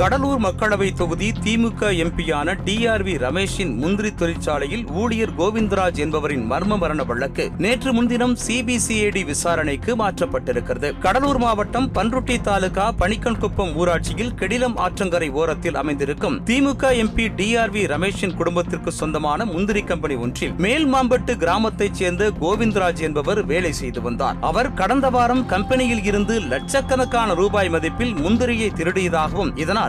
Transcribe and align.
கடலூர் 0.00 0.38
மக்களவை 0.40 0.92
தொகுதி 0.92 1.32
திமுக 1.44 1.88
எம்பியான 2.04 2.54
டிஆர்வி 2.64 3.14
ரமேஷின் 3.18 3.72
முந்திரி 3.74 4.14
தொழிற்சாலையில் 4.14 4.84
ஊழியர் 4.90 5.32
கோவிந்தராஜ் 5.38 5.98
என்பவரின் 5.98 6.52
மர்ம 6.52 6.78
மரண 6.78 7.04
வழக்கு 7.04 7.50
நேற்று 7.58 7.92
முன்தினம் 7.92 8.36
சிபிசிஐடி 8.46 9.24
விசாரணைக்கு 9.24 9.96
மாற்றப்பட்டிருக்கிறது. 9.96 10.98
கடலூர் 10.98 11.38
மாவட்டம் 11.38 11.92
பன்ருட்டி 11.94 12.40
தாலுகா 12.40 12.94
பணிக்கன்குப்பம் 12.98 13.74
ஊராட்சியில் 13.74 14.32
கெடிலம் 14.36 14.76
ஆற்றங்கரை 14.76 15.30
ஓரத்தில் 15.30 15.74
அமைந்திருக்கும் 15.74 16.40
திமுக 16.46 16.92
எம்பி 17.02 17.26
டிஆர்வி 17.40 17.86
ரமேஷின் 17.86 18.34
குடும்பத்திற்கு 18.34 18.92
சொந்தமான 18.92 19.44
முந்திரி 19.44 19.82
கம்பெனி 19.82 20.14
ஒன்றில் 20.14 20.52
மேல்மாம்பட்டு 20.52 21.36
கிராமத்தைச் 21.36 21.94
சேர்ந்த 21.94 22.30
கோவிந்தராஜ் 22.40 23.00
என்பவர் 23.00 23.44
வேலை 23.44 23.72
செய்து 23.72 24.02
வந்தார். 24.02 24.36
அவர் 24.40 24.72
கடந்த 24.74 25.10
வாரம் 25.10 25.46
கம்பெனியில் 25.46 26.04
இருந்து 26.04 26.40
லட்சக்கணக்கான 26.40 27.34
ரூபாய் 27.34 27.68
மதிப்பில் 27.68 28.14
முந்திரியை 28.14 28.70
திருடியதாகவும் 28.80 29.56
இதனால் 29.56 29.88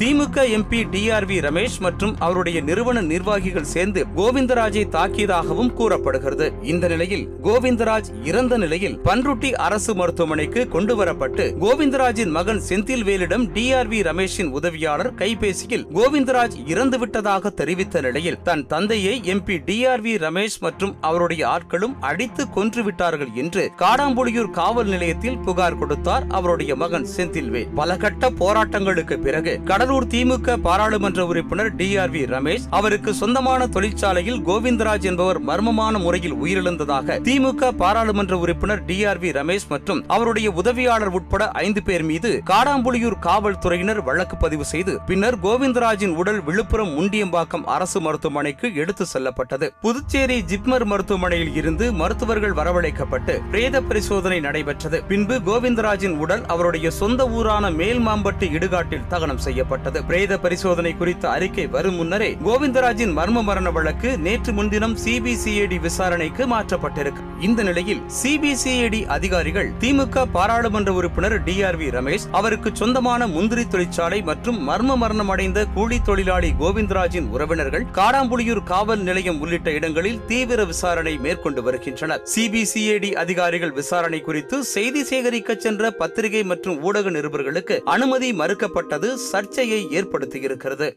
திமுக 0.00 0.42
எம்பி 0.56 0.78
டிஆர்வி 0.92 1.36
ரமேஷ் 1.40 1.76
மற்றும் 1.78 2.16
அவருடைய 2.18 2.60
நிறுவன 2.60 3.00
நிர்வாகிகள் 3.00 3.64
சேர்ந்து 3.64 4.06
கோவிந்தராஜை 4.16 4.82
தாக்கியதாகவும் 4.96 5.72
கூறப்படுகிறது. 5.72 6.52
இந்த 6.62 6.88
நிலையில் 6.88 7.28
கோவிந்தராஜ் 7.42 8.08
இறந்த 8.24 8.58
நிலையில் 8.58 8.98
பன்ருட்டி 8.98 9.52
அரசு 9.52 9.94
மருத்துவமனைக்கு 9.94 10.68
கொண்டுவரப்பட்டு 10.72 11.44
கோவிந்தராஜின் 11.60 12.30
மகன் 12.30 12.60
செந்தில்வேலிடம் 12.68 13.46
டிஆர்வி 13.54 14.00
ரமேஷின் 14.02 14.50
உதவியாளர் 14.50 15.14
கைபேசியில் 15.14 15.86
கோவிந்தராஜ் 15.94 16.56
இறந்து 16.66 16.98
விட்டதாக 16.98 17.50
தெரிவித்த 17.50 18.00
நிலையில் 18.00 18.42
தன் 18.42 18.66
தந்தையை 18.66 19.20
எம்பி 19.24 19.58
டிஆர்வி 19.70 20.14
ரமேஷ் 20.26 20.58
மற்றும் 20.60 20.94
அவருடைய 21.00 21.48
ஆட்களும் 21.48 21.96
அடித்து 22.00 22.50
கொன்று 22.50 22.84
விட்டார்கள் 22.84 23.32
என்று 23.34 23.70
காடாம்புலியூர் 23.78 24.50
காவல் 24.50 24.86
நிலையத்தில் 24.86 25.38
புகார் 25.38 25.78
கொடுத்தார் 25.78 26.26
அவருடைய 26.28 26.76
மகன் 26.76 27.08
செந்தில்வே. 27.16 27.64
பல 27.74 27.96
கட்ட 27.96 28.30
போராட்டங்களுக்கு 28.30 29.18
பிறகு 29.22 29.60
கடலூர் 29.86 30.12
திமுக 30.12 30.54
பாராளுமன்ற 30.62 31.20
உறுப்பினர் 31.26 31.68
டிஆர்வி 31.76 32.22
ரமேஷ் 32.32 32.64
அவருக்கு 32.70 33.10
சொந்தமான 33.14 33.66
தொழிற்சாலையில் 33.66 34.38
கோவிந்தராஜ் 34.46 35.04
என்பவர் 35.10 35.38
மர்மமான 35.42 35.98
முறையில் 35.98 36.34
உயிரிழந்ததாக 36.34 37.16
திமுக 37.28 37.68
பாராளுமன்ற 37.80 38.36
உறுப்பினர் 38.38 38.82
டிஆர்வி 38.84 39.30
ரமேஷ் 39.36 39.66
மற்றும் 39.68 40.00
அவருடைய 40.06 40.48
உதவியாளர் 40.60 41.12
உட்பட 41.18 41.50
ஐந்து 41.64 41.82
பேர் 41.82 42.04
மீது 42.04 42.30
காடாம்புலியூர் 42.50 43.16
காவல்துறையினர் 43.20 44.00
வழக்கு 44.08 44.36
பதிவு 44.36 44.66
செய்து 44.72 44.94
பின்னர் 45.10 45.38
கோவிந்தராஜின் 45.38 46.16
உடல் 46.22 46.40
விழுப்புரம் 46.48 46.92
முண்டியம்பாக்கம் 46.98 47.66
அரசு 47.76 48.00
மருத்துவமனைக்கு 48.00 48.74
எடுத்து 48.74 49.06
செல்லப்பட்டது. 49.06 49.68
புதுச்சேரி 49.80 50.40
ஜிப்மர் 50.52 50.86
மருத்துவமனையில் 50.94 51.54
இருந்து 51.54 51.92
மருத்துவர்கள் 52.02 52.58
வரவழைக்கப்பட்டு 52.62 53.36
பிரேத 53.50 53.84
பரிசோதனை 53.92 54.40
நடைபெற்றது. 54.40 55.00
பின்பு 55.12 55.38
கோவிந்தராஜின் 55.50 56.18
உடல் 56.26 56.44
அவருடைய 56.56 56.90
சொந்த 57.00 57.30
ஊரான 57.38 57.64
மேல்மாம்பட்டு 57.80 58.52
இடுகாட்டில் 58.58 59.08
தகனம் 59.08 59.34
செய்யப்பட்டது. 59.36 59.74
பிரேத 59.84 60.38
பரிசோதனை 60.38 60.96
குறித்த 60.96 61.30
அறிக்கை 61.30 61.66
வரும் 61.66 61.94
முன்னரே 61.94 62.36
கோவிந்தராஜின் 62.44 63.16
மர்ம 63.18 63.42
மரண 63.42 63.70
வழக்கு 63.70 64.18
நேற்று 64.18 64.52
முன்தினம் 64.52 64.96
சிபிசிஐடி 65.04 65.80
விசாரணைக்கு 65.80 66.46
மாற்றப்பட்டிருக்கு. 66.46 67.22
இந்த 67.40 67.62
நிலையில் 67.62 68.02
சிபிசிஐடி 68.22 69.06
அதிகாரிகள் 69.06 69.70
திமுக 69.80 70.24
பாராளுமன்ற 70.32 70.92
உறுப்பினர் 70.92 71.44
டி 71.44 71.62
ஆர் 71.62 71.78
வி 71.78 71.90
ரமேஷ் 71.90 72.26
அவருக்கு 72.32 72.70
சொந்தமான 72.72 73.26
முந்திரி 73.26 73.68
தொழிற்சாலை 73.68 74.22
மற்றும் 74.22 74.68
மர்ம 74.68 74.96
மரணம் 74.96 75.28
அடைந்த 75.28 75.64
கூலி 75.64 76.02
தொழிலாளி 76.02 76.52
கோவிந்தராஜின் 76.60 77.28
உறவினர்கள் 77.28 77.86
காடாம்புலியூர் 77.92 78.62
காவல் 78.64 79.00
நிலையம் 79.00 79.40
உள்ளிட்ட 79.40 79.70
இடங்களில் 79.70 80.24
தீவிர 80.26 80.64
விசாரணை 80.64 81.16
மேற்கொண்டு 81.16 81.62
வருகின்றனர். 81.62 82.22
சிபிசிஐடி 82.34 83.12
அதிகாரிகள் 83.12 83.72
விசாரணை 83.72 84.20
குறித்து 84.20 84.64
செய்தி 84.64 85.04
சேகரிக்க 85.04 85.54
சென்ற 85.54 85.90
பத்திரிகை 85.90 86.44
மற்றும் 86.44 86.82
ஊடக 86.82 87.10
நிருபர்களுக்கு 87.10 87.80
அனுமதி 87.84 88.32
மறுக்கப்பட்டது. 88.32 89.14
சர்ச்சை 89.32 89.65
நிலையை 89.66 90.02
ஏற்படுத்தியிருக்கிறது. 90.02 90.88